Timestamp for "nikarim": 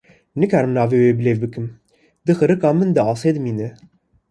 0.39-0.71